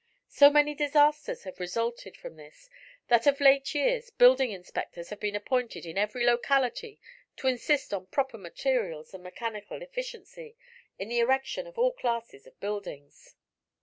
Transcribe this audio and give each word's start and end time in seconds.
So 0.29 0.49
many 0.49 0.73
disasters 0.73 1.43
have 1.43 1.59
resulted 1.59 2.17
from 2.17 2.35
this 2.35 2.71
that 3.07 3.27
of 3.27 3.39
late 3.39 3.75
years 3.75 4.09
building 4.09 4.49
inspectors 4.49 5.11
have 5.11 5.19
been 5.19 5.35
appointed 5.35 5.85
in 5.85 5.95
every 5.95 6.25
locality 6.25 6.99
to 7.37 7.45
insist 7.45 7.93
on 7.93 8.07
proper 8.07 8.39
materials 8.39 9.13
and 9.13 9.21
mechanical 9.21 9.83
efficiency 9.83 10.55
in 10.97 11.07
the 11.09 11.19
erection 11.19 11.67
of 11.67 11.77
all 11.77 11.91
classes 11.93 12.47
of 12.47 12.59
buildings. 12.59 13.35